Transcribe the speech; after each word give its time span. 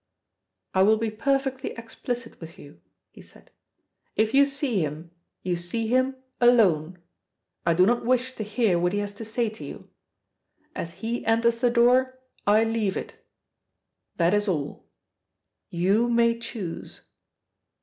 "I 0.73 0.81
will 0.81 0.97
be 0.97 1.11
perfectly 1.11 1.73
explicit 1.73 2.41
with 2.41 2.57
you," 2.57 2.81
he 3.11 3.21
said. 3.21 3.51
"If 4.15 4.33
you 4.33 4.47
see 4.47 4.79
him, 4.81 5.11
you 5.43 5.55
see 5.55 5.85
him 5.89 6.15
alone. 6.39 6.97
I 7.67 7.75
do 7.75 7.85
not 7.85 8.03
wish 8.03 8.33
to 8.37 8.43
hear 8.43 8.79
what 8.79 8.93
he 8.93 8.97
has 8.97 9.13
to 9.13 9.23
say 9.25 9.47
to 9.51 9.63
you. 9.63 9.91
As 10.75 11.01
he 11.05 11.23
enters 11.27 11.57
the 11.61 11.69
door 11.69 12.17
I 12.47 12.63
leave 12.63 12.97
it. 12.97 13.23
That 14.17 14.33
is 14.33 14.47
all. 14.47 14.87
You 15.69 16.09
may 16.09 16.39
choose." 16.39 17.01